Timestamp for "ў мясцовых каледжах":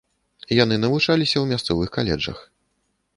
1.39-2.39